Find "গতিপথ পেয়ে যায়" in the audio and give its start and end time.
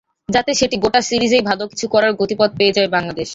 2.19-2.89